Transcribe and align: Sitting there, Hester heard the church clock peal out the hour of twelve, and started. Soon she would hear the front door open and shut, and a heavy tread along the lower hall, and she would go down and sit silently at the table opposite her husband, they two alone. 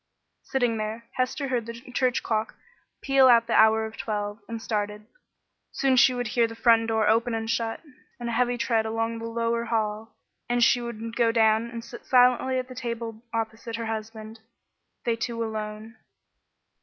Sitting 0.41 0.77
there, 0.77 1.05
Hester 1.11 1.49
heard 1.49 1.67
the 1.67 1.73
church 1.73 2.23
clock 2.23 2.55
peal 3.01 3.27
out 3.27 3.45
the 3.45 3.53
hour 3.53 3.85
of 3.85 3.97
twelve, 3.97 4.39
and 4.47 4.59
started. 4.59 5.05
Soon 5.71 5.95
she 5.95 6.11
would 6.15 6.29
hear 6.29 6.47
the 6.47 6.55
front 6.55 6.87
door 6.87 7.07
open 7.07 7.35
and 7.35 7.47
shut, 7.47 7.81
and 8.19 8.27
a 8.27 8.31
heavy 8.31 8.57
tread 8.57 8.87
along 8.87 9.19
the 9.19 9.25
lower 9.29 9.65
hall, 9.65 10.15
and 10.49 10.63
she 10.63 10.81
would 10.81 11.15
go 11.15 11.31
down 11.31 11.69
and 11.69 11.85
sit 11.85 12.03
silently 12.03 12.57
at 12.57 12.67
the 12.67 12.73
table 12.73 13.21
opposite 13.31 13.75
her 13.75 13.85
husband, 13.85 14.39
they 15.05 15.15
two 15.15 15.43
alone. 15.43 15.97